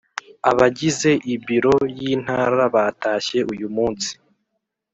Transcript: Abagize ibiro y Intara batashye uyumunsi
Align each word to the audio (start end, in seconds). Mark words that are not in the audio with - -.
Abagize 0.51 1.11
ibiro 1.33 1.75
y 1.97 1.99
Intara 2.13 2.63
batashye 2.75 3.39
uyumunsi 3.53 4.11